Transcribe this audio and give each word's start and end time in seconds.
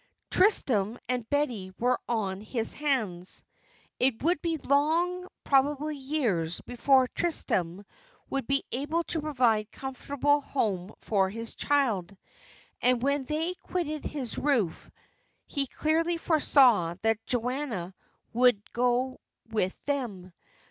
Tristram 0.31 0.97
and 1.07 1.29
Betty 1.29 1.71
were 1.77 1.99
on 2.09 2.41
his 2.41 2.73
hands. 2.73 3.45
It 3.99 4.23
would 4.23 4.41
be 4.41 4.57
long, 4.57 5.27
probably 5.43 5.95
years, 5.95 6.59
before 6.61 7.07
Tristram 7.09 7.85
would 8.27 8.47
be 8.47 8.63
able 8.71 9.03
to 9.03 9.21
provide 9.21 9.67
a 9.71 9.77
comfortable 9.77 10.41
home 10.41 10.91
for 10.97 11.29
his 11.29 11.53
child, 11.53 12.17
and 12.81 13.03
when 13.03 13.25
they 13.25 13.53
quitted 13.61 14.03
his 14.03 14.39
roof 14.39 14.89
he 15.45 15.67
clearly 15.67 16.17
foresaw 16.17 16.95
that 17.03 17.23
Joanna 17.27 17.93
would 18.33 18.73
go 18.73 19.19
with 19.51 19.77
them. 19.85 20.33